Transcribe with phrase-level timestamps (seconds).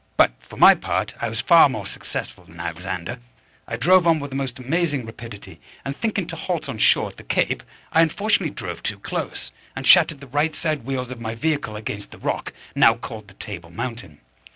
[0.17, 3.19] But, for my part, I was far more successful than Alexander;
[3.67, 7.17] I drove on with the most amazing rapidity, and thinking to halt on shore at
[7.17, 11.35] the Cape, I unfortunately drove too close, and shattered the right side wheels of my
[11.35, 14.19] vehicle against the rock, now called the Table Mountain.